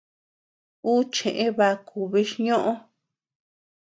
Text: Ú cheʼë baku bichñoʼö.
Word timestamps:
Ú 0.91 0.93
cheʼë 1.13 1.47
baku 1.57 1.99
bichñoʼö. 2.11 2.73